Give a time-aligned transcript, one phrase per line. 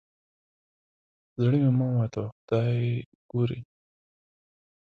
[1.41, 2.79] زړه مه ماتوه خدای
[3.31, 3.59] ګوري.